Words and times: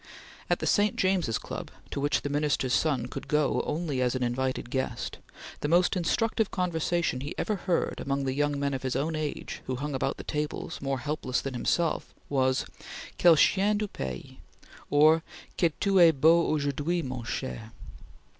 At 0.49 0.57
the 0.57 0.65
St. 0.65 0.95
James's 0.95 1.37
Club, 1.37 1.69
to 1.91 1.99
which 1.99 2.23
the 2.23 2.29
Minister's 2.29 2.73
son 2.73 3.05
could 3.05 3.27
go 3.27 3.61
only 3.67 4.01
as 4.01 4.15
an 4.15 4.23
invited 4.23 4.71
guest, 4.71 5.19
the 5.59 5.67
most 5.67 5.95
instructive 5.95 6.49
conversation 6.49 7.21
he 7.21 7.35
ever 7.37 7.55
heard 7.55 7.99
among 7.99 8.23
the 8.25 8.33
young 8.33 8.59
men 8.59 8.73
of 8.73 8.81
his 8.81 8.95
own 8.95 9.15
age 9.15 9.61
who 9.67 9.75
hung 9.75 9.93
about 9.93 10.17
the 10.17 10.23
tables, 10.23 10.81
more 10.81 10.97
helpless 10.97 11.39
than 11.39 11.53
himself, 11.53 12.15
was: 12.29 12.65
"Quel 13.19 13.35
chien 13.35 13.77
de 13.77 13.87
pays!" 13.87 14.37
or, 14.89 15.21
"Que 15.55 15.69
tu 15.79 15.99
es 15.99 16.11
beau 16.13 16.47
aujourd'hui, 16.51 17.03
mon 17.03 17.23
cher!" 17.23 17.71